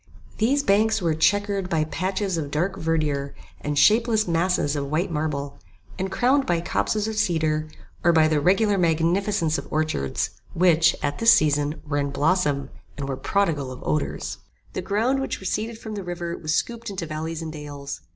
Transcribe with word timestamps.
These 0.39 0.63
banks 0.63 0.99
were 0.99 1.13
chequered 1.13 1.69
by 1.69 1.83
patches 1.83 2.35
of 2.35 2.49
dark 2.49 2.75
verdure 2.75 3.35
and 3.59 3.77
shapeless 3.77 4.27
masses 4.27 4.75
of 4.75 4.89
white 4.89 5.11
marble, 5.11 5.59
and 5.99 6.11
crowned 6.11 6.47
by 6.47 6.59
copses 6.59 7.07
of 7.07 7.17
cedar, 7.17 7.69
or 8.03 8.11
by 8.11 8.27
the 8.27 8.41
regular 8.41 8.79
magnificence 8.79 9.55
of 9.59 9.71
orchards, 9.71 10.31
which, 10.55 10.95
at 11.03 11.19
this 11.19 11.33
season, 11.33 11.83
were 11.87 11.99
in 11.99 12.09
blossom, 12.09 12.71
and 12.97 13.07
were 13.07 13.15
prodigal 13.15 13.71
of 13.71 13.83
odours. 13.83 14.39
The 14.73 14.81
ground 14.81 15.19
which 15.21 15.39
receded 15.39 15.77
from 15.77 15.93
the 15.93 16.03
river 16.03 16.35
was 16.35 16.55
scooped 16.55 16.89
into 16.89 17.05
valleys 17.05 17.43
and 17.43 17.53
dales. 17.53 18.01